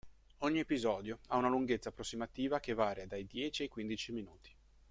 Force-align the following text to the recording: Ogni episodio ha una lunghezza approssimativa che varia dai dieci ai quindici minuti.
Ogni 0.39 0.57
episodio 0.57 1.19
ha 1.27 1.37
una 1.37 1.47
lunghezza 1.47 1.89
approssimativa 1.89 2.59
che 2.59 2.73
varia 2.73 3.05
dai 3.05 3.27
dieci 3.27 3.61
ai 3.61 3.67
quindici 3.67 4.11
minuti. 4.11 4.51